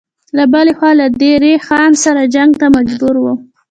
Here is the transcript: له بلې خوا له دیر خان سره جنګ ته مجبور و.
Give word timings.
له 0.37 0.43
بلې 0.53 0.73
خوا 0.77 0.91
له 1.01 1.05
دیر 1.21 1.43
خان 1.67 1.91
سره 2.03 2.21
جنګ 2.35 2.51
ته 2.61 2.67
مجبور 2.75 3.15
و. 3.19 3.25